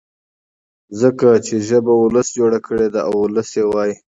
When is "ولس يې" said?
3.23-3.63